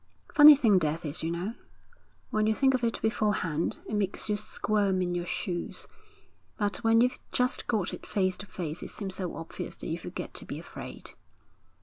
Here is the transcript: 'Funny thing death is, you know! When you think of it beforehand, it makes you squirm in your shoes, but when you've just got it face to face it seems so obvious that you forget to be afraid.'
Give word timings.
'Funny 0.33 0.55
thing 0.55 0.79
death 0.79 1.05
is, 1.05 1.21
you 1.21 1.29
know! 1.29 1.53
When 2.31 2.47
you 2.47 2.55
think 2.55 2.73
of 2.73 2.83
it 2.83 2.99
beforehand, 3.03 3.77
it 3.87 3.93
makes 3.93 4.29
you 4.29 4.35
squirm 4.35 4.99
in 4.99 5.13
your 5.13 5.27
shoes, 5.27 5.85
but 6.57 6.77
when 6.77 7.01
you've 7.01 7.19
just 7.31 7.67
got 7.67 7.93
it 7.93 8.07
face 8.07 8.35
to 8.39 8.47
face 8.47 8.81
it 8.81 8.89
seems 8.89 9.13
so 9.17 9.35
obvious 9.35 9.75
that 9.75 9.89
you 9.89 9.99
forget 9.99 10.33
to 10.33 10.45
be 10.45 10.57
afraid.' 10.57 11.11